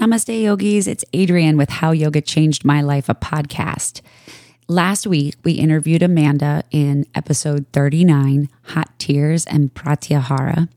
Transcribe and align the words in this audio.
Namaste, 0.00 0.42
yogis. 0.42 0.88
It's 0.88 1.04
Adrienne 1.14 1.56
with 1.56 1.70
How 1.70 1.92
Yoga 1.92 2.20
Changed 2.20 2.64
My 2.64 2.82
Life, 2.82 3.08
a 3.08 3.14
podcast. 3.14 4.00
Last 4.66 5.06
week, 5.06 5.36
we 5.44 5.52
interviewed 5.52 6.02
Amanda 6.02 6.64
in 6.72 7.06
episode 7.14 7.66
39, 7.72 8.48
Hot 8.62 8.90
Tears 8.98 9.46
and 9.46 9.72
Pratyahara. 9.72 10.68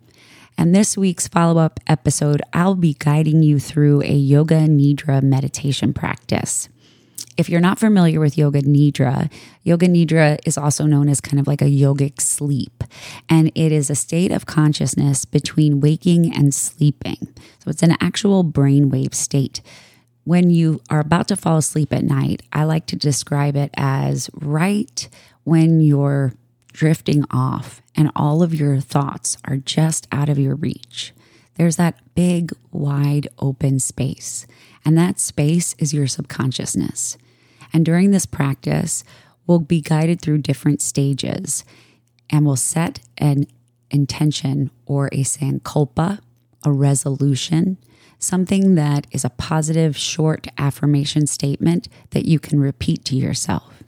And 0.56 0.76
this 0.76 0.96
week's 0.96 1.28
follow 1.28 1.60
up 1.60 1.80
episode, 1.88 2.44
I'll 2.54 2.76
be 2.76 2.94
guiding 2.94 3.42
you 3.42 3.60
through 3.60 4.04
a 4.04 4.14
Yoga 4.14 4.68
Nidra 4.68 5.24
meditation 5.24 5.94
practice. 5.94 6.70
If 7.38 7.50
you're 7.50 7.62
not 7.62 7.78
familiar 7.78 8.20
with 8.20 8.36
Yoga 8.36 8.64
Nidra, 8.64 9.32
Yoga 9.64 9.88
Nidra 9.88 10.40
is 10.44 10.58
also 10.58 10.86
known 10.86 11.08
as 11.08 11.22
kind 11.22 11.40
of 11.40 11.46
like 11.46 11.62
a 11.62 11.66
yogic 11.66 12.20
sleep. 12.20 12.84
And 13.30 13.52
it 13.54 13.72
is 13.72 13.92
a 13.92 13.96
state 13.96 14.32
of 14.32 14.48
consciousness 14.48 15.24
between 15.24 15.80
waking 15.80 16.34
and 16.36 16.54
sleeping. 16.54 17.28
So 17.60 17.70
it's 17.70 17.84
an 17.84 17.96
actual 18.02 18.44
brainwave 18.44 19.14
state. 19.14 19.62
When 20.24 20.50
you 20.50 20.82
are 20.90 21.00
about 21.00 21.28
to 21.28 21.36
fall 21.38 21.58
asleep 21.58 21.94
at 21.94 22.04
night, 22.04 22.42
I 22.52 22.64
like 22.64 22.88
to 22.88 22.96
describe 22.96 23.56
it 23.56 23.70
as 23.76 24.32
right 24.34 25.08
when 25.44 25.80
you're 25.80 26.34
drifting 26.74 27.24
off 27.30 27.82
and 27.96 28.12
all 28.16 28.42
of 28.42 28.54
your 28.54 28.80
thoughts 28.80 29.38
are 29.46 29.58
just 29.58 30.08
out 30.12 30.28
of 30.28 30.40
your 30.40 30.56
reach. 30.56 31.14
There's 31.56 31.76
that 31.76 32.00
big, 32.16 32.52
wide 32.72 33.28
open 33.40 33.80
space. 33.80 34.48
And 34.84 34.98
that 34.98 35.20
space 35.20 35.76
is 35.80 35.94
your 35.94 36.08
subconsciousness. 36.08 37.18
And 37.74 37.86
during 37.86 38.12
this 38.12 38.26
practice, 38.26 39.04
we'll 39.46 39.60
be 39.60 39.82
guided 39.82 40.22
through 40.22 40.40
different 40.40 40.82
stages 40.82 41.64
and 42.30 42.46
we'll 42.46 42.56
set 42.56 43.00
an 43.18 43.48
intention 43.90 44.70
or 44.86 45.08
a 45.08 45.24
sankalpa, 45.24 46.20
a 46.64 46.72
resolution, 46.72 47.78
something 48.20 48.76
that 48.76 49.08
is 49.12 49.24
a 49.24 49.30
positive 49.30 49.96
short 49.96 50.48
affirmation 50.58 51.28
statement 51.28 51.88
that 52.12 52.26
you 52.26 52.40
can 52.40 52.60
repeat 52.60 53.06
to 53.06 53.16
yourself. 53.16 53.84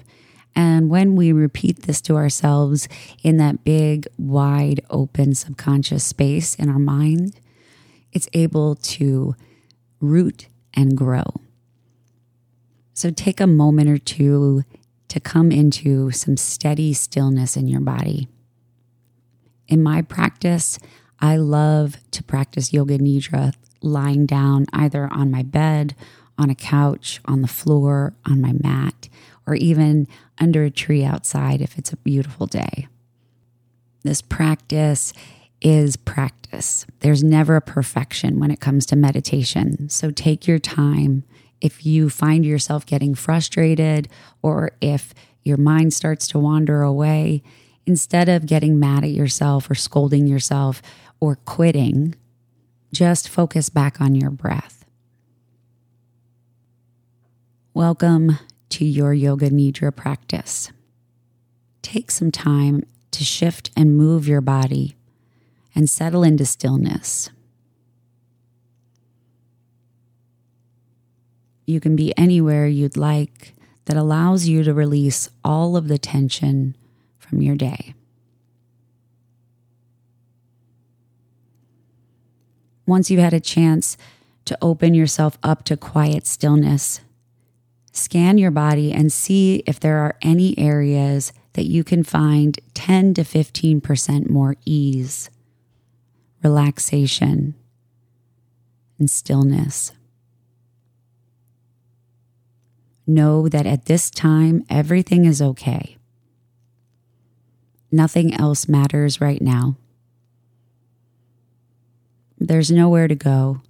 And 0.56 0.90
when 0.90 1.16
we 1.16 1.32
repeat 1.32 1.84
this 1.84 2.02
to 2.02 2.16
ourselves 2.16 2.88
in 3.24 3.38
that 3.38 3.64
big, 3.64 4.08
wide 4.18 4.82
open 4.90 5.36
subconscious 5.36 6.04
space 6.04 6.56
in 6.56 6.70
our 6.70 6.80
mind, 6.80 7.40
it's 8.12 8.28
able 8.34 8.76
to 8.76 9.36
root 10.00 10.48
and 10.74 10.98
grow. 10.98 11.24
So 12.94 13.10
take 13.10 13.40
a 13.40 13.48
moment 13.48 13.90
or 13.90 13.98
two 13.98 14.64
to 15.10 15.20
come 15.20 15.52
into 15.52 16.12
some 16.12 16.38
steady 16.38 16.94
stillness 16.94 17.58
in 17.58 17.68
your 17.68 17.82
body. 17.82 18.28
In 19.68 19.82
my 19.82 20.02
practice, 20.02 20.80
I 21.20 21.38
love 21.38 21.98
to 22.12 22.24
practice 22.24 22.74
Yoga 22.74 22.98
Nidra 22.98 23.54
lying 23.82 24.26
down 24.26 24.66
either 24.74 25.08
on 25.12 25.32
my 25.32 25.44
bed, 25.44 25.96
on 26.38 26.50
a 26.50 26.56
couch, 26.56 27.20
on 27.26 27.42
the 27.42 27.48
floor, 27.48 28.14
on 28.26 28.42
my 28.42 28.54
mat, 28.54 29.10
or 29.46 29.56
even 29.56 30.08
under 30.40 30.64
a 30.64 30.72
tree 30.72 31.04
outside 31.04 31.62
if 31.62 31.78
it's 31.78 31.92
a 31.92 31.98
beautiful 31.98 32.46
day. 32.46 32.88
This 34.04 34.22
practice 34.22 35.14
is 35.62 35.98
practice. 35.98 36.86
There's 37.02 37.24
never 37.24 37.58
a 37.58 37.62
perfection 37.62 38.40
when 38.40 38.52
it 38.52 38.62
comes 38.62 38.86
to 38.88 38.96
meditation. 38.96 39.90
So 39.90 40.12
take 40.12 40.48
your 40.48 40.60
time 40.60 41.24
if 41.62 41.86
you 41.86 42.10
find 42.10 42.46
yourself 42.46 42.86
getting 42.86 43.16
frustrated 43.16 44.08
or 44.42 44.72
if 44.82 45.14
your 45.44 45.58
mind 45.58 45.94
starts 45.94 46.28
to 46.30 46.40
wander 46.40 46.82
away, 46.82 47.44
instead 47.86 48.30
of 48.30 48.46
getting 48.46 48.80
mad 48.80 49.04
at 49.04 49.12
yourself 49.12 49.70
or 49.70 49.76
scolding 49.76 50.28
yourself 50.28 50.82
or 51.20 51.36
quitting, 51.36 52.16
just 52.94 53.28
focus 53.30 53.70
back 53.70 54.00
on 54.00 54.16
your 54.16 54.30
breath. 54.30 54.86
Welcome 57.74 58.40
to 58.70 58.86
your 58.86 59.14
Yoga 59.14 59.50
Nidra 59.50 59.96
practice. 59.96 60.72
Take 61.82 62.12
some 62.12 62.32
time 62.32 62.84
to 63.12 63.24
shift 63.24 63.72
and 63.76 63.98
move 63.98 64.28
your 64.28 64.42
body 64.42 64.96
and 65.74 65.90
settle 65.90 66.24
into 66.24 66.46
stillness. 66.46 67.30
You 71.70 71.80
can 71.80 71.96
be 71.96 72.18
anywhere 72.18 72.66
you'd 72.66 72.98
like 72.98 73.54
that 73.86 73.96
allows 73.96 74.48
you 74.48 74.64
to 74.64 74.74
release 74.74 75.30
all 75.44 75.78
of 75.78 75.88
the 75.88 76.00
tension 76.00 76.76
from 77.20 77.44
your 77.44 77.56
day. 77.56 77.94
Once 82.88 83.12
you've 83.12 83.20
had 83.20 83.36
a 83.36 83.40
chance 83.40 83.98
to 84.46 84.58
open 84.64 84.96
yourself 84.96 85.38
up 85.44 85.64
to 85.66 85.78
quiet 85.78 86.26
stillness, 86.26 87.02
scan 87.92 88.40
your 88.40 88.50
body 88.50 88.92
and 88.92 89.14
see 89.14 89.62
if 89.68 89.80
there 89.80 90.00
are 90.00 90.18
any 90.24 90.58
areas 90.58 91.32
that 91.54 91.66
you 91.66 91.84
can 91.84 92.04
find 92.04 92.60
10 92.74 93.14
to 93.14 93.22
15% 93.22 94.28
more 94.28 94.56
ease, 94.66 95.30
relaxation, 96.42 97.54
and 98.98 99.08
stillness. 99.08 99.92
Know 103.10 103.50
that 103.50 103.66
at 103.66 103.86
this 103.86 104.10
time, 104.10 104.64
everything 104.70 105.26
is 105.26 105.42
okay. 105.42 105.98
Nothing 107.92 108.34
else 108.34 108.68
matters 108.68 109.20
right 109.20 109.42
now. 109.42 109.76
There's 112.38 112.72
nowhere 112.72 113.08
to 113.08 113.16
go, 113.16 113.62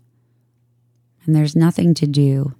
and 1.25 1.35
there's 1.35 1.55
nothing 1.55 1.93
to 1.95 2.05
do. 2.05 2.53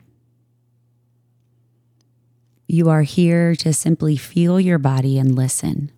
You 2.68 2.90
are 2.90 3.04
here 3.04 3.56
to 3.56 3.74
simply 3.74 4.16
feel 4.16 4.60
your 4.60 4.80
body 4.80 5.20
and 5.20 5.36
listen. 5.36 5.92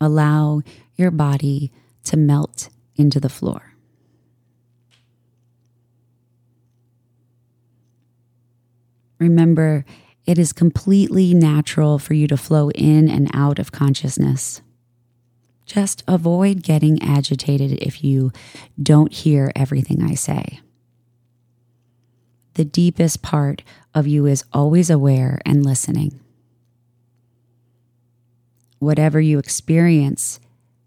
Allow 0.00 0.62
your 0.96 1.10
body 1.10 1.72
to 2.04 2.16
melt 2.16 2.68
into 2.96 3.18
the 3.18 3.28
floor. 3.28 3.67
Remember, 9.18 9.84
it 10.26 10.38
is 10.38 10.52
completely 10.52 11.34
natural 11.34 11.98
for 11.98 12.14
you 12.14 12.26
to 12.28 12.36
flow 12.36 12.70
in 12.70 13.08
and 13.08 13.30
out 13.34 13.58
of 13.58 13.72
consciousness. 13.72 14.60
Just 15.66 16.02
avoid 16.06 16.62
getting 16.62 17.02
agitated 17.02 17.72
if 17.82 18.02
you 18.02 18.32
don't 18.82 19.12
hear 19.12 19.52
everything 19.54 20.02
I 20.02 20.14
say. 20.14 20.60
The 22.54 22.64
deepest 22.64 23.22
part 23.22 23.62
of 23.94 24.06
you 24.06 24.26
is 24.26 24.44
always 24.52 24.90
aware 24.90 25.40
and 25.44 25.64
listening. 25.64 26.18
Whatever 28.78 29.20
you 29.20 29.38
experience 29.38 30.40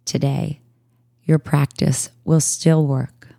today, 0.05 0.61
your 1.23 1.39
practice 1.39 2.09
will 2.25 2.41
still 2.41 2.85
work. 2.85 3.29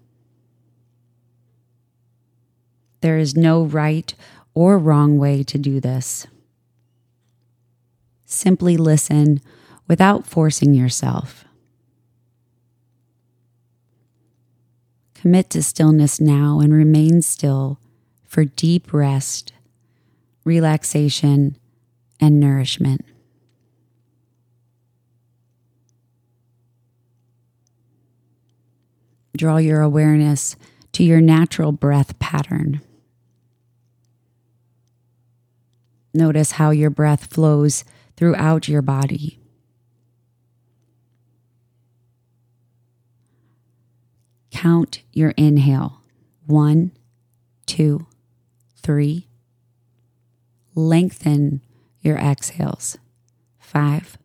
There 3.03 3.19
is 3.19 3.37
no 3.37 3.65
right 3.65 4.15
or 4.55 4.79
wrong 4.79 5.19
way 5.19 5.43
to 5.45 5.59
do 5.59 5.81
this. 5.81 6.27
Simply 8.27 8.77
listen 8.77 9.41
without 9.89 10.27
forcing 10.27 10.75
yourself. 10.75 11.45
Commit 15.15 15.51
to 15.51 15.63
stillness 15.63 16.21
now 16.21 16.61
and 16.61 16.73
remain 16.73 17.23
still 17.23 17.79
for 18.27 18.45
deep 18.45 18.93
rest, 18.93 19.53
relaxation, 20.45 21.57
and 22.21 22.41
nourishment. 22.41 23.05
Draw 29.37 29.59
your 29.59 29.81
awareness 29.81 30.57
to 30.93 31.05
your 31.05 31.21
natural 31.21 31.73
breath 31.73 32.19
pattern. 32.19 32.81
Notice 36.15 36.53
how 36.53 36.71
your 36.71 36.91
breath 36.91 37.27
flows 37.27 37.85
throughout 38.17 38.69
your 38.69 38.83
body. 38.83 39.39
Count 44.51 45.03
your 45.13 45.31
inhale 45.37 46.03
one, 46.47 46.93
two, 47.67 48.07
three. 48.77 49.27
Lengthen 50.75 51.63
your 52.01 52.17
exhales 52.17 52.99
five, 53.59 54.19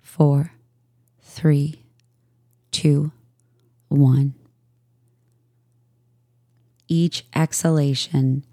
four, 0.00 0.52
three, 1.22 1.84
two, 2.72 3.12
one. 3.88 4.34
Each 6.88 7.24
exhalation 7.34 8.44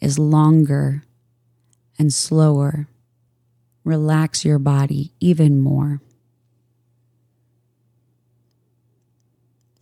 is 0.00 0.18
longer 0.18 1.04
and 1.98 2.12
slower. 2.12 2.88
Relax 3.84 4.44
your 4.44 4.58
body 4.58 5.12
even 5.20 5.60
more. 5.60 6.00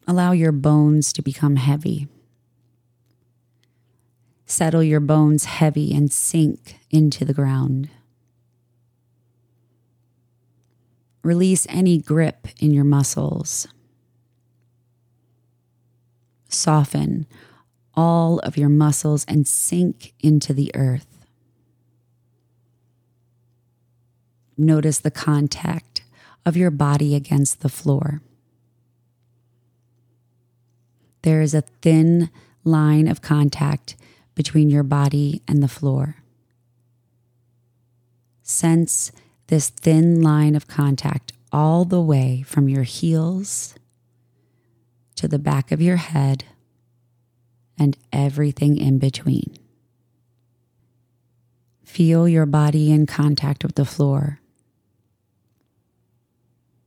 Allow 0.06 0.32
your 0.32 0.52
bones 0.52 1.12
to 1.14 1.22
become 1.22 1.56
heavy. 1.56 2.08
Settle 4.46 4.82
your 4.82 5.00
bones 5.00 5.46
heavy 5.46 5.94
and 5.94 6.12
sink 6.12 6.78
into 6.90 7.24
the 7.24 7.32
ground. 7.32 7.88
Release 11.22 11.66
any 11.70 11.96
grip 11.96 12.48
in 12.60 12.72
your 12.72 12.84
muscles. 12.84 13.66
Soften 16.50 17.26
all 17.94 18.38
of 18.40 18.56
your 18.58 18.68
muscles 18.68 19.24
and 19.26 19.48
sink 19.48 20.12
into 20.20 20.52
the 20.52 20.70
earth. 20.74 21.13
Notice 24.56 24.98
the 24.98 25.10
contact 25.10 26.02
of 26.46 26.56
your 26.56 26.70
body 26.70 27.14
against 27.14 27.60
the 27.60 27.68
floor. 27.68 28.20
There 31.22 31.40
is 31.40 31.54
a 31.54 31.62
thin 31.82 32.30
line 32.64 33.08
of 33.08 33.22
contact 33.22 33.96
between 34.34 34.68
your 34.70 34.82
body 34.82 35.42
and 35.48 35.62
the 35.62 35.68
floor. 35.68 36.16
Sense 38.42 39.10
this 39.46 39.70
thin 39.70 40.20
line 40.22 40.54
of 40.54 40.66
contact 40.66 41.32
all 41.52 41.84
the 41.84 42.00
way 42.00 42.42
from 42.46 42.68
your 42.68 42.82
heels 42.82 43.74
to 45.16 45.28
the 45.28 45.38
back 45.38 45.72
of 45.72 45.80
your 45.80 45.96
head 45.96 46.44
and 47.78 47.96
everything 48.12 48.76
in 48.76 48.98
between. 48.98 49.56
Feel 51.84 52.28
your 52.28 52.46
body 52.46 52.90
in 52.90 53.06
contact 53.06 53.62
with 53.64 53.76
the 53.76 53.84
floor. 53.84 54.40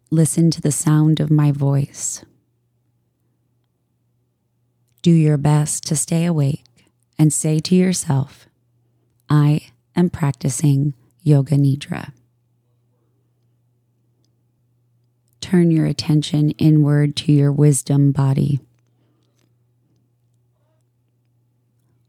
Listen 0.09 0.49
to 0.51 0.61
the 0.61 0.71
sound 0.71 1.19
of 1.19 1.29
my 1.29 1.51
voice. 1.51 2.23
Do 5.01 5.11
your 5.11 5.37
best 5.37 5.85
to 5.87 5.95
stay 5.95 6.25
awake 6.25 6.63
and 7.19 7.33
say 7.33 7.59
to 7.59 7.75
yourself, 7.75 8.47
I 9.29 9.71
am 9.95 10.09
practicing 10.09 10.93
Yoga 11.23 11.55
Nidra. 11.55 12.13
Turn 15.41 15.71
your 15.71 15.85
attention 15.85 16.51
inward 16.51 17.15
to 17.17 17.31
your 17.31 17.51
wisdom 17.51 18.11
body. 18.11 18.59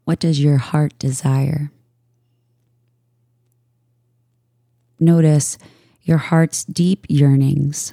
What 0.04 0.20
does 0.20 0.40
your 0.40 0.56
heart 0.56 0.98
desire? 0.98 1.70
Notice 5.00 5.58
your 6.08 6.16
heart's 6.16 6.64
deep 6.64 7.04
yearnings. 7.10 7.92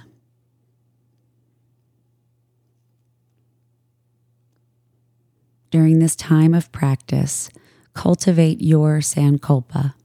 During 5.69 5.99
this 5.99 6.15
time 6.15 6.53
of 6.53 6.71
practice, 6.71 7.49
cultivate 7.93 8.61
your 8.61 8.99
sankalpa. 8.99 9.95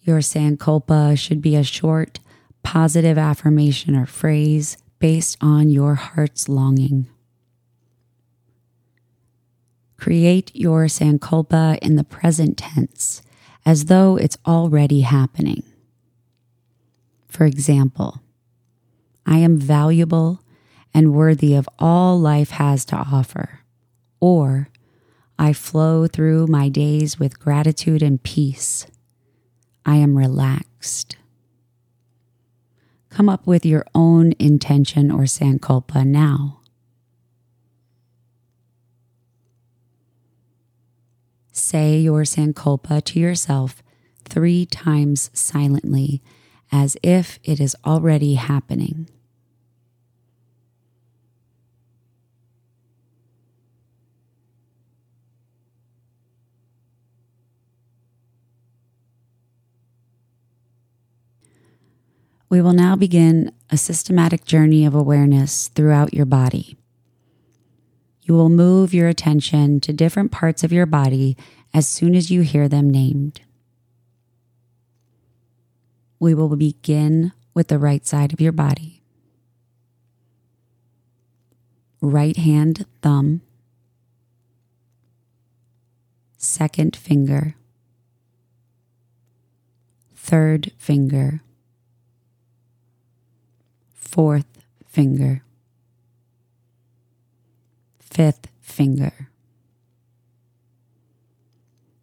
Your 0.00 0.18
sankalpa 0.18 1.16
should 1.16 1.40
be 1.40 1.54
a 1.54 1.62
short, 1.62 2.18
positive 2.64 3.16
affirmation 3.16 3.94
or 3.94 4.04
phrase 4.04 4.76
based 4.98 5.36
on 5.40 5.70
your 5.70 5.94
heart's 5.94 6.48
longing. 6.48 7.06
Create 9.96 10.50
your 10.52 10.86
sankalpa 10.86 11.78
in 11.78 11.94
the 11.94 12.02
present 12.02 12.58
tense 12.58 13.22
as 13.64 13.84
though 13.84 14.16
it's 14.16 14.38
already 14.44 15.02
happening. 15.02 15.62
For 17.32 17.46
example, 17.46 18.20
I 19.24 19.38
am 19.38 19.56
valuable 19.56 20.42
and 20.92 21.14
worthy 21.14 21.54
of 21.54 21.66
all 21.78 22.20
life 22.20 22.50
has 22.50 22.84
to 22.84 22.96
offer. 22.96 23.60
Or 24.20 24.68
I 25.38 25.54
flow 25.54 26.06
through 26.06 26.48
my 26.48 26.68
days 26.68 27.18
with 27.18 27.40
gratitude 27.40 28.02
and 28.02 28.22
peace. 28.22 28.86
I 29.86 29.96
am 29.96 30.18
relaxed. 30.18 31.16
Come 33.08 33.30
up 33.30 33.46
with 33.46 33.64
your 33.64 33.86
own 33.94 34.34
intention 34.38 35.10
or 35.10 35.22
sankalpa 35.22 36.06
now. 36.06 36.60
Say 41.50 41.98
your 41.98 42.24
sankalpa 42.24 43.02
to 43.04 43.18
yourself 43.18 43.82
three 44.22 44.66
times 44.66 45.30
silently 45.32 46.22
as 46.72 46.96
if 47.02 47.38
it 47.44 47.60
is 47.60 47.76
already 47.84 48.34
happening. 48.34 49.06
We 62.48 62.60
will 62.60 62.74
now 62.74 62.96
begin 62.96 63.52
a 63.70 63.78
systematic 63.78 64.44
journey 64.44 64.84
of 64.84 64.94
awareness 64.94 65.68
throughout 65.68 66.12
your 66.12 66.26
body. 66.26 66.76
You 68.22 68.34
will 68.34 68.50
move 68.50 68.92
your 68.92 69.08
attention 69.08 69.80
to 69.80 69.92
different 69.92 70.32
parts 70.32 70.62
of 70.62 70.72
your 70.72 70.84
body 70.84 71.36
as 71.72 71.88
soon 71.88 72.14
as 72.14 72.30
you 72.30 72.42
hear 72.42 72.68
them 72.68 72.90
named. 72.90 73.40
We 76.22 76.34
will 76.34 76.54
begin 76.54 77.32
with 77.52 77.66
the 77.66 77.80
right 77.80 78.06
side 78.06 78.32
of 78.32 78.40
your 78.40 78.52
body. 78.52 79.02
Right 82.00 82.36
hand 82.36 82.86
thumb, 83.02 83.42
second 86.36 86.94
finger, 86.94 87.56
third 90.14 90.70
finger. 90.78 91.42
Fourth 93.92 94.62
finger, 94.86 95.42
fifth 97.98 98.46
finger, 98.60 99.30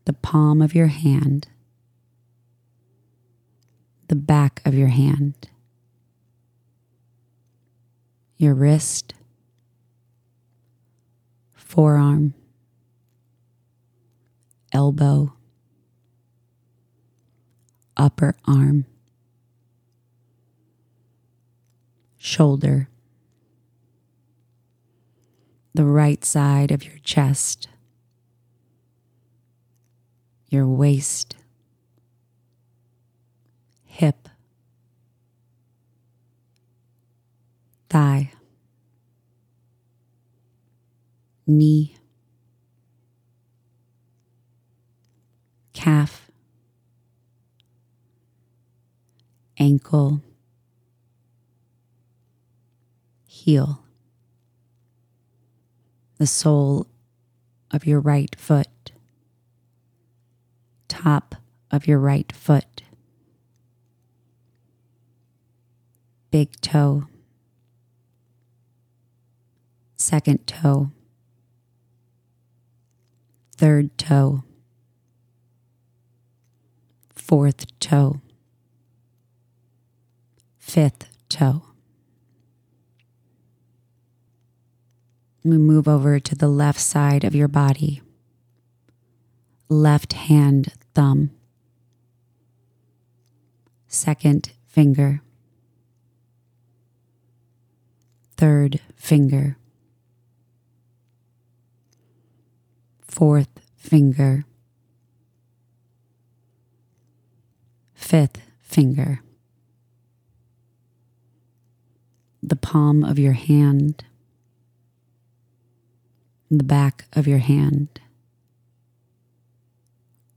the 0.03 0.13
palm 0.13 0.61
of 0.61 0.73
your 0.75 0.87
hand, 0.87 1.47
the 4.09 4.15
back 4.15 4.59
of 4.65 4.73
your 4.73 4.87
hand, 4.87 5.49
your 8.37 8.55
wrist, 8.55 9.13
forearm, 11.53 12.33
elbow, 14.73 15.31
upper 17.95 18.35
arm 18.45 18.87
shoulder, 22.17 22.89
the 25.75 25.85
right 25.85 26.25
side 26.25 26.71
of 26.71 26.83
your 26.83 26.97
chest, 27.03 27.67
your 30.49 30.67
waist, 30.67 31.35
hip, 33.99 34.29
thigh, 37.89 38.31
knee, 41.45 41.97
calf, 45.73 46.31
ankle. 49.57 50.21
Heel, 53.25 53.83
the 56.17 56.25
sole 56.25 56.87
of 57.69 57.85
your 57.85 57.99
right 57.99 58.33
foot, 58.39 58.93
top 60.87 61.35
of 61.69 61.85
your 61.85 61.99
right 61.99 62.31
foot, 62.31 62.78
big 66.31 66.59
toe, 66.61 67.07
second 69.95 70.45
toe, 70.45 70.91
third 73.57 73.97
toe, 73.97 74.43
fourth 77.15 77.65
toe, 77.79 78.21
fifth 80.57 81.07
toe. 81.29 81.63
We 85.43 85.57
move 85.57 85.87
over 85.87 86.19
to 86.19 86.35
the 86.35 86.47
left 86.47 86.79
side 86.79 87.23
of 87.23 87.33
your 87.33 87.47
body. 87.47 88.01
Left 89.69 90.13
hand 90.13 90.73
thumb. 90.93 91.31
Second 93.87 94.51
finger. 94.67 95.21
Third 98.39 98.79
finger. 98.95 99.57
fourth 103.19 103.49
finger, 103.75 104.45
fifth 107.93 108.41
finger, 108.61 109.21
the 112.41 112.55
palm 112.55 113.03
of 113.03 113.19
your 113.19 113.33
hand, 113.33 114.05
the 116.49 116.63
back 116.63 117.07
of 117.11 117.27
your 117.27 117.39
hand, 117.39 117.99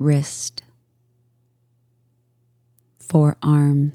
wrist, 0.01 0.65
forearm, 2.99 3.93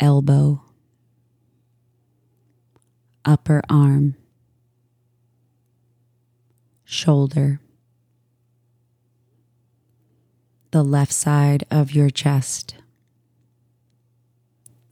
elbow, 0.00 0.62
upper 3.24 3.62
arm, 3.68 4.16
shoulder, 6.84 7.60
the 10.70 10.82
left 10.82 11.12
side 11.12 11.64
of 11.70 11.92
your 11.92 12.10
chest, 12.10 12.76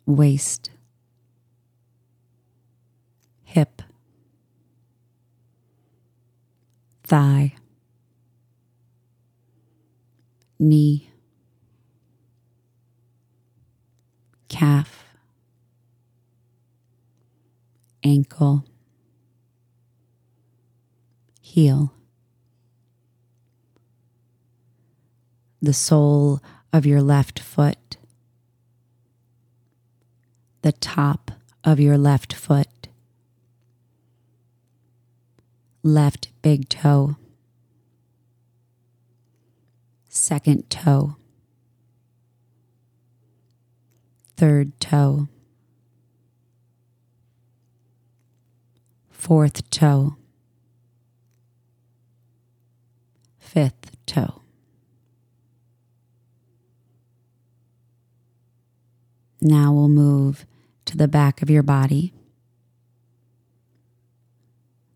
waist, 0.06 0.70
hip, 3.44 3.82
thigh, 7.04 7.54
knee, 10.58 11.11
calf, 14.49 15.07
ankle, 18.02 18.64
heel. 21.40 21.92
The 25.60 25.72
sole 25.72 26.40
of 26.72 26.86
your 26.86 27.02
left 27.02 27.40
foot, 27.40 27.96
the 30.62 30.72
top 30.72 31.32
of 31.64 31.80
your 31.80 31.98
left 31.98 32.32
foot, 32.32 32.88
left 35.82 36.28
big 36.42 36.68
toe, 36.68 37.16
second 40.08 40.70
toe, 40.70 41.16
third 44.36 44.78
toe, 44.80 45.28
fourth 49.18 49.68
toe, 49.68 50.16
fifth 53.37 53.96
toe. 54.06 54.42
Now 59.40 59.72
we'll 59.72 59.88
move 59.88 60.46
to 60.84 60.96
the 60.96 61.08
back 61.08 61.42
of 61.42 61.50
your 61.50 61.64
body, 61.64 62.14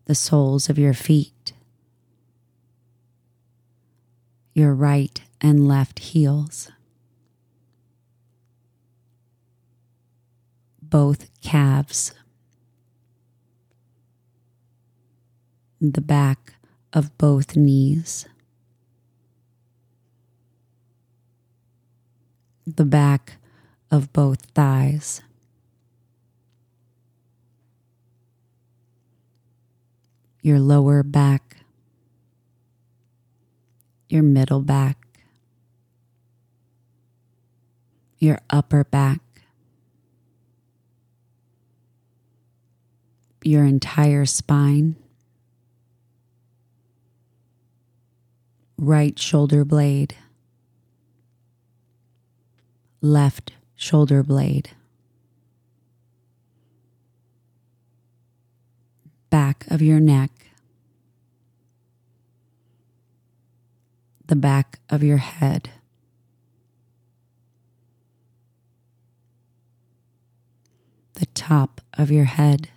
the 0.05 0.15
soles 0.15 0.69
of 0.69 0.79
your 0.79 0.93
feet, 0.93 1.51
your 4.53 4.73
right 4.73 5.21
and 5.41 5.67
left 5.67 5.99
heels, 5.99 6.71
both 10.81 11.29
calves, 11.41 12.13
the 15.91 16.01
back 16.01 16.55
of 16.93 17.15
both 17.17 17.55
knees. 17.55 18.27
the 22.65 22.85
back 22.85 23.37
of 23.91 24.11
both 24.13 24.41
thighs. 24.53 25.21
Your 30.41 30.59
lower 30.59 31.03
back, 31.03 31.57
your 34.09 34.23
middle 34.23 34.61
back, 34.61 34.97
your 38.19 38.39
upper 38.49 38.83
back, 38.83 39.21
your 43.41 43.63
entire 43.63 44.25
spine, 44.25 44.97
right 48.77 49.17
shoulder 49.17 49.63
blade. 49.65 50.15
Left 53.01 53.51
shoulder 53.75 54.23
blade, 54.23 54.69
back 59.29 59.65
of 59.69 59.81
your 59.81 59.99
neck, 59.99 60.31
the 64.25 64.37
back 64.37 64.79
of 64.89 65.03
your 65.03 65.17
head. 65.17 65.69
The 71.15 71.25
top 71.27 71.81
of 71.93 72.09
your 72.09 72.25
head, 72.25 72.69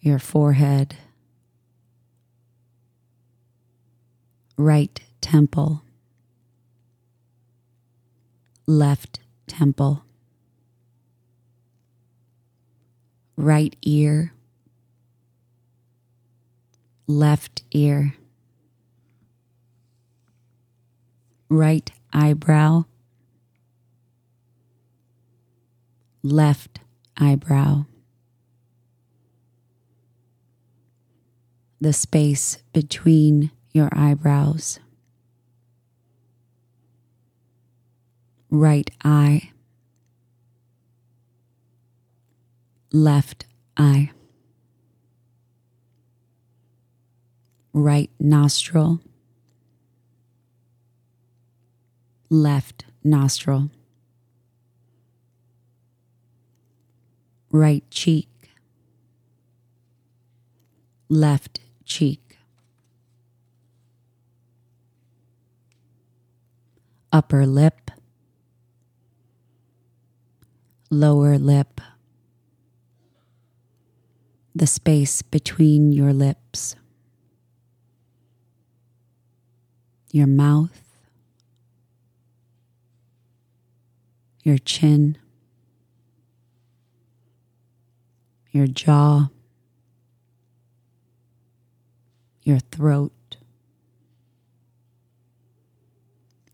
your 0.00 0.18
forehead, 0.18 0.96
right 4.60 5.00
temple. 5.22 5.82
Left 8.66 9.18
temple, 9.46 10.04
right 13.36 13.74
ear, 13.82 14.32
left 17.08 17.62
ear, 17.72 18.14
right 21.48 21.90
eyebrow, 22.12 22.84
left 26.22 26.78
eyebrow. 27.16 27.86
The 31.80 31.94
space 31.94 32.58
between 32.72 33.50
your 33.72 33.88
eyebrows. 33.92 34.80
right 38.50 38.90
eye, 39.04 39.50
left 42.92 43.46
eye, 43.76 44.10
right 47.72 48.10
nostril, 48.18 49.00
left 52.28 52.84
nostril, 53.04 53.70
right 57.52 57.88
cheek, 57.90 58.28
left 61.08 61.60
cheek. 61.84 62.29
Upper 67.12 67.44
lip, 67.44 67.90
lower 70.90 71.38
lip, 71.38 71.80
the 74.54 74.66
space 74.66 75.22
between 75.22 75.92
your 75.92 76.12
lips, 76.12 76.76
your 80.12 80.28
mouth, 80.28 80.84
your 84.42 84.58
chin, 84.58 85.18
your 88.52 88.66
jaw, 88.66 89.30
your 92.42 92.58
throat, 92.58 93.12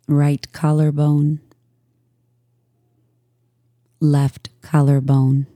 right 0.07 0.53
collarbone, 0.53 1.41
left 4.01 4.51
collarbone, 4.63 5.47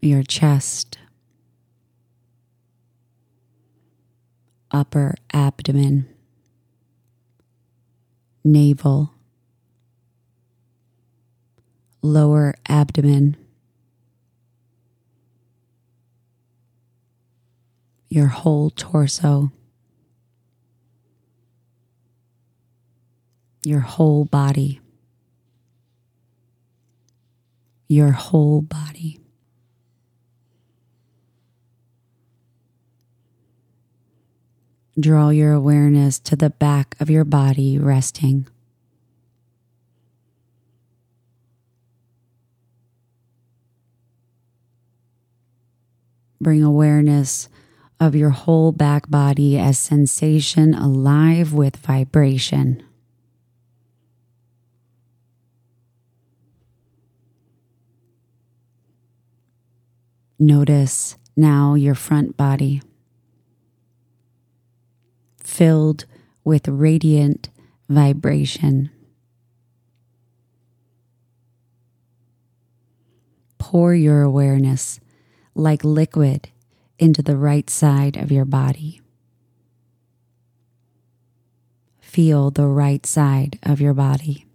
your 0.00 0.22
chest, 0.22 0.98
upper 4.70 5.14
abdomen, 5.32 6.08
navel, 8.44 9.12
lower 12.02 12.54
abdomen. 12.68 13.36
Your 18.08 18.28
whole 18.28 18.70
torso. 18.70 19.50
Your 23.66 23.80
whole 23.80 24.24
body, 24.24 24.80
your 27.88 28.12
whole 28.12 28.62
body. 28.62 29.18
Draw 35.00 35.30
your 35.30 35.52
awareness 35.52 36.20
to 36.20 36.36
the 36.36 36.50
back 36.50 36.94
of 37.00 37.10
your 37.10 37.24
body, 37.24 37.76
resting. 37.76 38.46
Bring 46.40 46.62
awareness 46.62 47.48
of 47.98 48.14
your 48.14 48.30
whole 48.30 48.70
back 48.70 49.10
body 49.10 49.58
as 49.58 49.76
sensation 49.76 50.72
alive 50.72 51.52
with 51.52 51.74
vibration. 51.78 52.85
Notice 60.38 61.16
now 61.34 61.74
your 61.74 61.94
front 61.94 62.36
body 62.36 62.82
filled 65.38 66.04
with 66.44 66.68
radiant 66.68 67.48
vibration. 67.88 68.90
Pour 73.58 73.94
your 73.94 74.22
awareness 74.22 75.00
like 75.54 75.82
liquid 75.82 76.50
into 76.98 77.22
the 77.22 77.36
right 77.36 77.70
side 77.70 78.16
of 78.16 78.30
your 78.30 78.44
body. 78.44 79.00
Feel 82.00 82.50
the 82.50 82.66
right 82.66 83.04
side 83.06 83.58
of 83.62 83.80
your 83.80 83.94
body. 83.94 84.45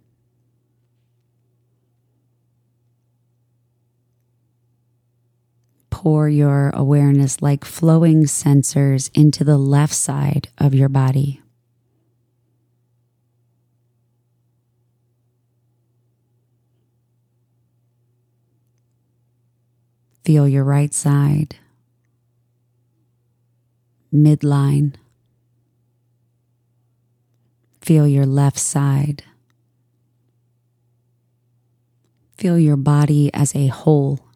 Pour 6.02 6.28
your 6.28 6.70
awareness 6.74 7.40
like 7.40 7.64
flowing 7.64 8.24
sensors 8.24 9.08
into 9.14 9.44
the 9.44 9.56
left 9.56 9.94
side 9.94 10.48
of 10.58 10.74
your 10.74 10.88
body. 10.88 11.40
Feel 20.24 20.48
your 20.48 20.64
right 20.64 20.92
side, 20.92 21.54
midline. 24.12 24.96
Feel 27.80 28.08
your 28.08 28.26
left 28.26 28.58
side. 28.58 29.22
Feel 32.36 32.58
your 32.58 32.76
body 32.76 33.32
as 33.32 33.54
a 33.54 33.68
whole. 33.68 34.31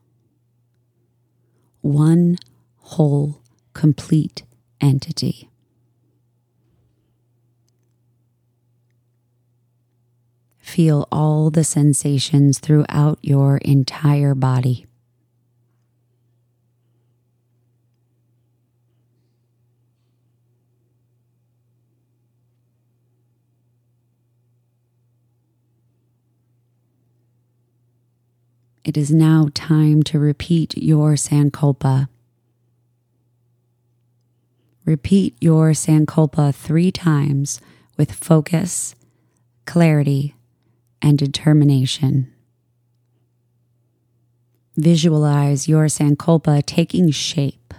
One 1.86 2.38
whole, 2.78 3.42
complete 3.72 4.42
entity. 4.80 5.48
Feel 10.58 11.06
all 11.12 11.50
the 11.50 11.62
sensations 11.62 12.58
throughout 12.58 13.20
your 13.22 13.58
entire 13.58 14.34
body. 14.34 14.86
It 28.86 28.96
is 28.96 29.10
now 29.10 29.48
time 29.52 30.04
to 30.04 30.20
repeat 30.20 30.78
your 30.78 31.14
Sankalpa. 31.14 32.06
Repeat 34.84 35.36
your 35.40 35.72
Sankalpa 35.72 36.54
three 36.54 36.92
times 36.92 37.60
with 37.96 38.12
focus, 38.12 38.94
clarity, 39.64 40.36
and 41.02 41.18
determination. 41.18 42.32
Visualize 44.76 45.66
your 45.66 45.86
Sankalpa 45.86 46.64
taking 46.64 47.10
shape. 47.10 47.74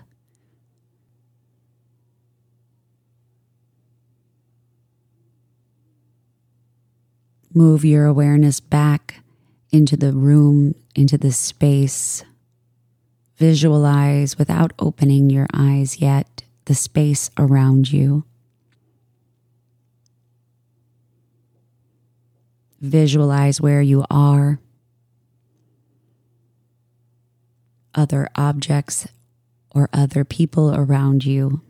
Move 7.53 7.85
your 7.85 8.03
awareness 8.03 8.59
back 8.59 9.21
into 9.71 9.97
the 9.97 10.13
room 10.13 10.73
into 10.97 11.17
the 11.17 11.31
space. 11.31 12.23
Visualize 13.37 14.37
without 14.37 14.73
opening 14.79 15.29
your 15.29 15.45
eyes 15.53 16.01
yet 16.01 16.43
the 16.65 16.73
space 16.73 17.29
around 17.37 17.91
you. 17.91 18.25
Visualize 22.81 23.61
where 23.61 23.81
you 23.81 24.05
are, 24.09 24.59
other 27.93 28.27
objects 28.35 29.07
or 29.71 29.89
other 29.93 30.23
people 30.23 30.73
around 30.73 31.25
you. 31.25 31.61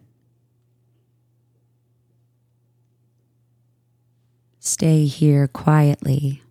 Stay 4.59 5.05
here 5.05 5.47
quietly 5.47 6.43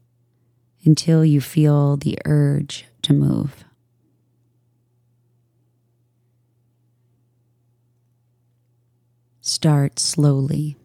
until 0.87 1.25
you 1.25 1.41
feel 1.41 1.97
the 1.97 2.19
urge 2.25 2.87
to 3.03 3.13
move. 3.13 3.65
Start 9.41 9.99
slowly. 9.99 10.77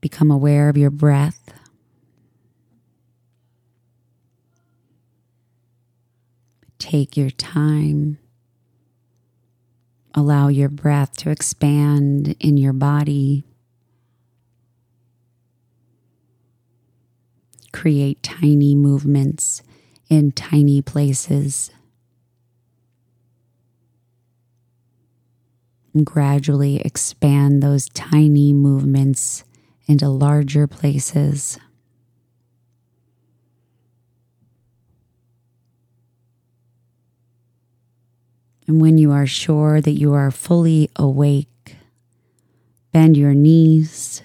Become 0.00 0.30
aware 0.30 0.68
of 0.68 0.76
your 0.76 0.90
breath. 0.90 1.52
Take 6.78 7.16
your 7.16 7.30
time. 7.30 8.18
Allow 10.14 10.48
your 10.48 10.68
breath 10.68 11.16
to 11.18 11.30
expand 11.30 12.34
in 12.40 12.56
your 12.56 12.72
body. 12.72 13.44
Create 17.72 18.22
tiny 18.22 18.74
movements 18.74 19.62
in 20.08 20.32
tiny 20.32 20.82
places. 20.82 21.70
And 25.94 26.06
gradually 26.06 26.80
expand 26.80 27.62
those 27.62 27.88
tiny 27.88 28.52
movements 28.52 29.44
into 29.86 30.08
larger 30.08 30.66
places. 30.66 31.58
And 38.68 38.80
when 38.80 38.98
you 38.98 39.10
are 39.10 39.26
sure 39.26 39.80
that 39.80 39.98
you 39.98 40.12
are 40.14 40.30
fully 40.30 40.90
awake, 40.94 41.74
bend 42.92 43.16
your 43.16 43.34
knees 43.34 44.22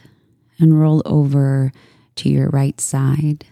and 0.60 0.80
roll 0.80 1.02
over 1.04 1.72
to 2.16 2.30
your 2.30 2.50
right 2.50 2.80
side. 2.80 3.46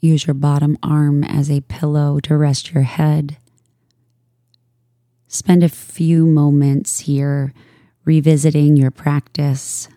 Use 0.00 0.26
your 0.26 0.34
bottom 0.34 0.78
arm 0.82 1.24
as 1.24 1.50
a 1.50 1.60
pillow 1.62 2.20
to 2.20 2.36
rest 2.36 2.72
your 2.72 2.84
head. 2.84 3.36
Spend 5.26 5.62
a 5.62 5.68
few 5.68 6.24
moments 6.26 7.00
here 7.00 7.52
revisiting 8.04 8.76
your 8.76 8.90
practice. 8.90 9.88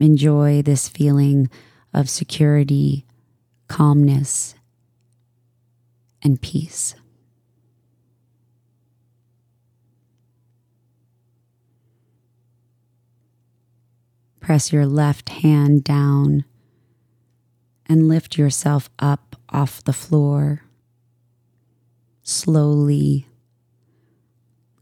Enjoy 0.00 0.62
this 0.62 0.88
feeling 0.88 1.50
of 1.92 2.08
security, 2.08 3.04
calmness, 3.66 4.54
and 6.22 6.40
peace. 6.40 6.94
Press 14.48 14.72
your 14.72 14.86
left 14.86 15.28
hand 15.28 15.84
down 15.84 16.42
and 17.84 18.08
lift 18.08 18.38
yourself 18.38 18.88
up 18.98 19.36
off 19.50 19.84
the 19.84 19.92
floor. 19.92 20.62
Slowly 22.22 23.28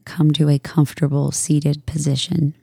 come 0.05 0.31
to 0.35 0.49
a 0.49 0.61
comfortable 0.61 1.33
seated 1.33 1.85
position. 1.85 2.55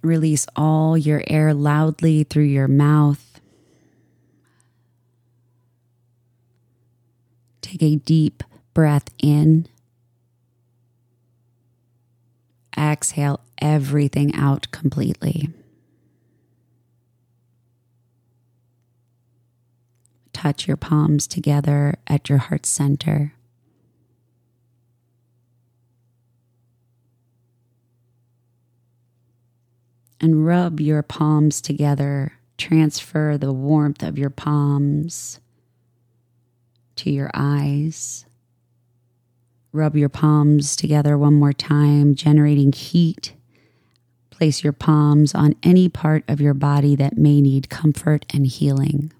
Release 0.00 0.46
all 0.56 0.96
your 0.96 1.22
air 1.26 1.52
loudly 1.52 2.24
through 2.24 2.44
your 2.44 2.66
mouth. 2.66 3.42
Take 7.60 7.82
a 7.82 7.96
deep 7.96 8.42
breath 8.72 9.10
in. 9.18 9.68
Exhale 12.82 13.40
everything 13.58 14.34
out 14.34 14.66
completely. 14.72 15.50
Touch 20.32 20.66
your 20.66 20.76
palms 20.76 21.28
together 21.28 21.94
at 22.08 22.28
your 22.28 22.38
heart 22.38 22.66
center. 22.66 23.34
And 30.20 30.44
rub 30.44 30.80
your 30.80 31.04
palms 31.04 31.60
together. 31.60 32.32
Transfer 32.58 33.38
the 33.38 33.52
warmth 33.52 34.02
of 34.02 34.18
your 34.18 34.30
palms 34.30 35.38
to 36.96 37.10
your 37.10 37.30
eyes. 37.32 38.24
Rub 39.72 39.96
your 39.96 40.10
palms 40.10 40.76
together 40.76 41.16
one 41.16 41.34
more 41.34 41.54
time, 41.54 42.14
generating 42.14 42.72
heat. 42.72 43.32
Place 44.28 44.62
your 44.62 44.72
palms 44.72 45.34
on 45.34 45.54
any 45.62 45.88
part 45.88 46.24
of 46.28 46.40
your 46.40 46.52
body 46.52 46.94
that 46.96 47.16
may 47.16 47.40
need 47.40 47.70
comfort 47.70 48.26
and 48.34 48.46
healing. 48.46 49.12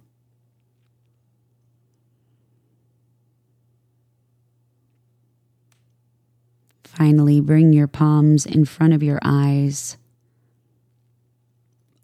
Finally, 6.85 7.41
bring 7.41 7.73
your 7.73 7.87
palms 7.87 8.45
in 8.45 8.67
front 8.67 8.93
of 8.93 9.03
your 9.03 9.19
eyes. 9.23 9.97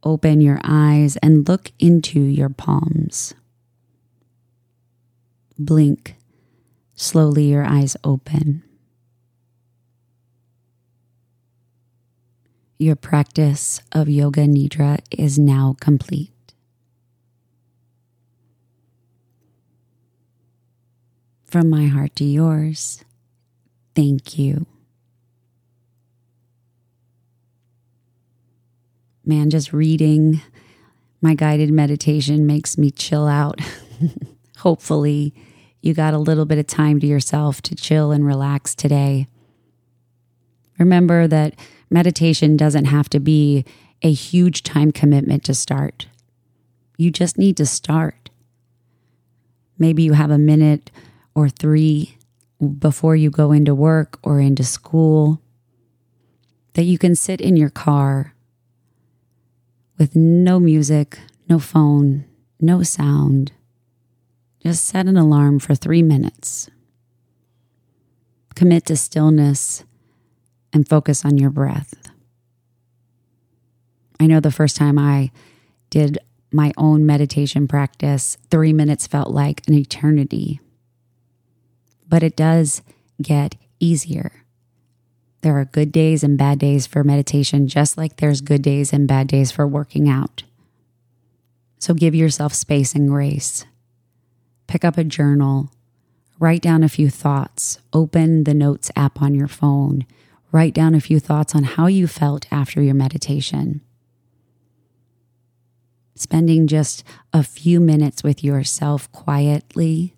Open 0.03 0.41
your 0.41 0.59
eyes 0.65 1.19
and 1.19 1.47
look 1.47 1.71
into 1.79 2.21
your 2.21 2.49
palms. 2.49 3.35
Blink. 5.59 6.18
Slowly, 7.01 7.45
your 7.45 7.65
eyes 7.65 7.97
open. 8.03 8.65
Your 12.77 12.97
practice 12.97 13.81
of 13.93 14.09
Yoga 14.09 14.49
Nidra 14.49 14.99
is 15.13 15.39
now 15.39 15.77
complete. 15.81 16.33
From 21.45 21.71
my 21.71 21.87
heart 21.87 22.17
to 22.17 22.25
yours, 22.25 23.05
thank 23.95 24.37
you. 24.37 24.67
Man, 29.25 29.51
just 29.51 29.73
reading 29.73 30.43
my 31.23 31.35
guided 31.35 31.71
meditation 31.71 32.45
makes 32.45 32.77
me 32.77 32.91
chill 32.91 33.29
out. 33.29 33.61
Hopefully, 34.59 35.33
you 35.81 35.95
got 35.95 36.15
a 36.15 36.19
little 36.19 36.45
bit 36.45 36.59
of 36.59 36.67
time 36.67 37.01
to 37.01 37.07
yourself 37.07 37.63
to 37.63 37.75
chill 37.75 38.11
and 38.11 38.27
relax 38.27 38.75
today. 38.75 39.29
Remember 40.79 41.27
that 41.27 41.55
meditation 41.91 42.57
doesn't 42.57 42.87
have 42.87 43.09
to 43.11 43.21
be 43.21 43.65
a 44.03 44.13
huge 44.13 44.63
time 44.63 44.93
commitment 44.93 45.45
to 45.45 45.55
start. 45.55 46.07
You 46.97 47.11
just 47.11 47.39
need 47.39 47.57
to 47.57 47.67
start. 47.67 48.31
Maybe 49.79 50.03
you 50.03 50.13
have 50.13 50.31
a 50.31 50.39
minute 50.39 50.91
or 51.35 51.49
three 51.49 52.19
before 52.79 53.15
you 53.15 53.31
go 53.31 53.53
into 53.53 53.75
work 53.75 54.19
or 54.23 54.41
into 54.41 54.65
school 54.65 55.41
that 56.75 56.85
you 56.85 56.99
can 56.99 57.15
sit 57.15 57.41
in 57.41 57.57
your 57.57 57.71
car 57.71 58.35
with 59.97 60.15
no 60.15 60.59
music, 60.59 61.19
no 61.49 61.59
phone, 61.59 62.25
no 62.61 62.83
sound 62.83 63.53
just 64.61 64.85
set 64.85 65.07
an 65.07 65.17
alarm 65.17 65.59
for 65.59 65.75
three 65.75 66.03
minutes. 66.03 66.69
Commit 68.55 68.87
to 68.87 68.97
stillness 68.97 69.85
and 70.73 70.89
focus 70.89 71.25
on 71.25 71.39
your 71.39 71.51
breath. 71.51 71.95
I 74.21 74.27
know 74.27 74.41
the 74.41 74.51
first 74.51 74.77
time 74.77 74.99
I 74.99 75.31
did 75.91 76.19
my 76.51 76.73
own 76.77 77.07
meditation 77.07 77.69
practice, 77.69 78.37
three 78.51 78.73
minutes 78.73 79.07
felt 79.07 79.31
like 79.31 79.63
an 79.69 79.75
eternity. 79.75 80.61
But 82.09 82.23
it 82.23 82.37
does 82.37 82.83
get 83.23 83.55
easier. 83.79 84.45
There 85.43 85.59
are 85.59 85.67
good 85.67 85.93
days 85.93 86.25
and 86.25 86.37
bad 86.37 86.59
days 86.59 86.87
for 86.87 87.05
meditation, 87.05 87.69
just 87.69 87.97
like 87.97 88.17
there's 88.17 88.41
good 88.41 88.63
days 88.63 88.93
and 88.93 89.07
bad 89.07 89.29
days 89.29 89.53
for 89.53 89.67
working 89.67 90.09
out. 90.09 90.43
So 91.79 91.95
give 91.95 92.15
yourself 92.15 92.55
space 92.55 92.95
and 92.95 93.09
grace 93.09 93.65
pick 94.69 94.85
up 94.85 94.97
a 94.97 95.03
journal, 95.03 95.73
write 96.39 96.63
down 96.63 96.85
a 96.85 96.89
few 96.89 97.11
thoughts, 97.11 97.81
open 97.93 98.45
the 98.45 98.55
notes 98.55 98.93
app 98.95 99.21
on 99.21 99.35
your 99.35 99.49
phone, 99.49 100.07
write 100.53 100.75
down 100.75 100.95
a 100.95 101.01
few 101.01 101.19
thoughts 101.19 101.55
on 101.55 101.65
how 101.65 101.89
you 101.89 102.07
felt 102.07 102.47
after 102.53 102.81
your 102.81 102.95
meditation. 102.95 103.81
Spending 106.15 106.67
just 106.67 107.03
a 107.33 107.43
few 107.43 107.81
minutes 107.81 108.23
with 108.23 108.45
yourself 108.45 109.11
quietly 109.11 110.15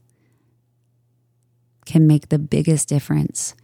can 1.87 2.07
make 2.07 2.29
the 2.29 2.39
biggest 2.39 2.89
difference, 2.89 3.55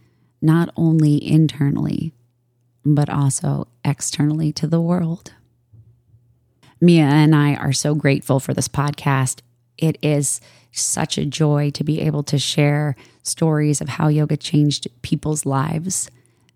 not 0.41 0.69
only 0.75 1.23
internally, 1.25 2.13
but 2.85 3.09
also 3.09 3.67
externally 3.83 4.51
to 4.53 4.67
the 4.67 4.81
world. 4.81 5.33
Mia 6.79 7.05
and 7.05 7.35
I 7.35 7.55
are 7.55 7.73
so 7.73 7.95
grateful 7.95 8.39
for 8.39 8.53
this 8.53 8.67
podcast. 8.67 9.41
It 9.77 9.97
is 10.01 10.41
such 10.71 11.17
a 11.17 11.25
joy 11.25 11.69
to 11.71 11.83
be 11.83 12.01
able 12.01 12.23
to 12.23 12.37
share 12.37 12.95
stories 13.23 13.81
of 13.81 13.89
how 13.89 14.07
yoga 14.07 14.37
changed 14.37 14.87
people's 15.01 15.45
lives. 15.45 16.09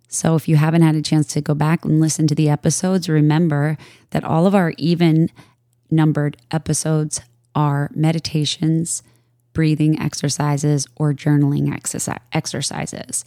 So, 0.08 0.36
if 0.36 0.48
you 0.48 0.58
haven't 0.58 0.82
had 0.82 0.96
a 0.96 1.02
chance 1.02 1.28
to 1.28 1.42
go 1.42 1.54
back 1.54 1.86
and 1.86 2.02
listen 2.02 2.28
to 2.28 2.36
the 2.36 2.50
episodes, 2.50 3.08
remember 3.08 3.78
that 4.10 4.24
all 4.24 4.46
of 4.46 4.54
our 4.54 4.74
even 4.78 5.30
numbered 5.90 6.38
episodes 6.52 7.22
are 7.56 7.90
meditations, 7.94 9.04
breathing 9.54 10.00
exercises, 10.00 10.88
or 10.96 11.14
journaling 11.14 11.74
exercises. 12.34 13.26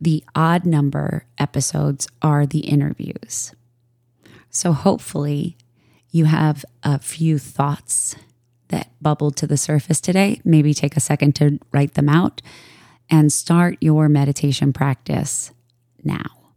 The 0.00 0.24
odd 0.34 0.66
number 0.66 1.24
episodes 1.38 2.08
are 2.20 2.44
the 2.44 2.60
interviews. 2.60 3.54
So, 4.50 4.72
hopefully, 4.72 5.56
you 6.10 6.26
have 6.26 6.64
a 6.82 6.98
few 6.98 7.38
thoughts 7.38 8.16
that 8.72 8.90
bubbled 9.00 9.36
to 9.36 9.46
the 9.46 9.56
surface 9.56 10.00
today, 10.00 10.40
maybe 10.44 10.74
take 10.74 10.96
a 10.96 11.00
second 11.00 11.36
to 11.36 11.60
write 11.72 11.94
them 11.94 12.08
out 12.08 12.42
and 13.08 13.32
start 13.32 13.76
your 13.80 14.08
meditation 14.08 14.72
practice 14.72 15.52
now. 16.02 16.50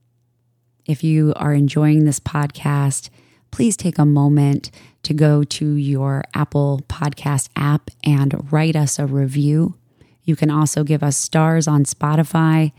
If 0.86 1.04
you 1.04 1.34
are 1.36 1.54
enjoying 1.54 2.06
this 2.06 2.20
podcast, 2.20 3.10
please 3.52 3.78
take 3.78 3.98
a 3.98 4.06
moment 4.06 4.72
to 5.04 5.14
go 5.14 5.44
to 5.44 5.76
your 5.76 6.24
Apple 6.34 6.82
Podcast 6.88 7.50
app 7.56 7.92
and 8.04 8.52
write 8.52 8.76
us 8.76 8.98
a 8.98 9.06
review. 9.06 9.76
You 10.24 10.36
can 10.36 10.50
also 10.50 10.84
give 10.84 11.04
us 11.04 11.18
stars 11.18 11.68
on 11.68 11.86
Spotify. 11.86 12.72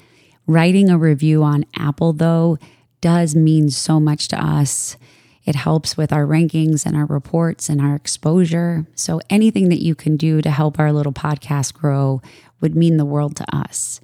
Writing 0.47 0.91
a 0.91 0.99
review 0.99 1.43
on 1.43 1.65
Apple, 1.77 2.13
though, 2.13 2.59
does 3.01 3.35
mean 3.35 3.71
so 3.71 4.01
much 4.01 4.29
to 4.29 4.45
us. 4.45 4.97
It 5.47 5.55
helps 5.55 5.97
with 5.97 6.13
our 6.13 6.27
rankings 6.27 6.85
and 6.85 6.97
our 6.97 7.07
reports 7.07 7.69
and 7.69 7.81
our 7.81 7.95
exposure. 7.95 8.87
So 8.97 9.21
anything 9.31 9.69
that 9.69 9.83
you 9.83 9.95
can 9.95 10.17
do 10.17 10.43
to 10.43 10.51
help 10.51 10.79
our 10.79 10.93
little 10.93 11.13
podcast 11.13 11.75
grow 11.75 12.21
would 12.61 12.75
mean 12.75 12.97
the 12.97 13.05
world 13.05 13.37
to 13.37 13.57
us. 13.57 14.01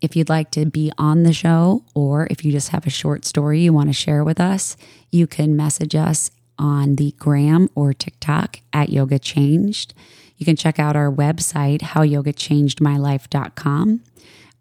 If 0.00 0.14
you'd 0.14 0.28
like 0.28 0.52
to 0.52 0.66
be 0.66 0.92
on 0.96 1.24
the 1.24 1.32
show, 1.32 1.82
or 1.94 2.28
if 2.30 2.44
you 2.44 2.52
just 2.52 2.68
have 2.68 2.86
a 2.86 2.90
short 2.90 3.24
story 3.24 3.60
you 3.60 3.72
want 3.72 3.88
to 3.88 3.94
share 3.94 4.22
with 4.22 4.38
us, 4.38 4.76
you 5.10 5.26
can 5.26 5.56
message 5.56 5.96
us 5.96 6.30
on 6.58 6.96
the 6.96 7.14
gram 7.18 7.68
or 7.74 7.92
TikTok 7.92 8.60
at 8.72 8.90
Yoga 8.90 9.18
Changed. 9.18 9.92
You 10.36 10.46
can 10.46 10.54
check 10.54 10.78
out 10.78 10.94
our 10.96 11.10
website, 11.10 11.80
howyogachangedmylife.com. 11.80 14.00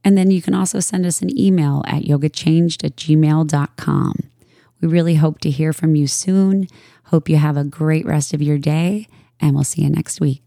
And 0.04 0.18
then 0.18 0.32
you 0.32 0.42
can 0.42 0.54
also 0.54 0.80
send 0.80 1.06
us 1.06 1.22
an 1.22 1.38
email 1.38 1.84
at 1.88 2.04
yogachanged 2.04 2.84
at 2.84 2.96
gmail.com. 2.96 4.16
We 4.82 4.88
really 4.88 5.16
hope 5.16 5.40
to 5.40 5.50
hear 5.50 5.74
from 5.74 5.96
you 5.96 6.08
soon. 6.08 6.68
Hope 7.06 7.30
you 7.30 7.38
have 7.38 7.58
a 7.58 7.64
great 7.64 8.06
rest 8.06 8.34
of 8.34 8.42
your 8.42 8.58
day, 8.58 9.08
and 9.40 9.56
we'll 9.56 9.64
see 9.64 9.82
you 9.82 9.90
next 9.90 10.20
week. 10.20 10.45